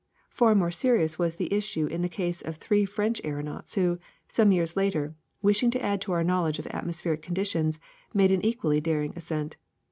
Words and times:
Far 0.31 0.55
more 0.55 0.71
serious 0.71 1.19
was 1.19 1.35
the 1.35 1.53
issue 1.53 1.85
in 1.85 2.01
the 2.01 2.09
case 2.09 2.41
of 2.41 2.55
three 2.55 2.85
French 2.85 3.21
aeronauts 3.23 3.75
who, 3.75 3.99
some 4.27 4.51
years 4.51 4.75
later, 4.75 5.13
wishing 5.43 5.69
to 5.69 5.83
add 5.85 6.01
to 6.01 6.11
our 6.11 6.23
knowledge 6.23 6.57
of 6.57 6.65
atmos 6.69 7.03
pheric 7.03 7.21
conditions, 7.21 7.77
made 8.11 8.31
an 8.31 8.43
equally 8.43 8.81
daring 8.81 9.13
ascent. 9.15 9.57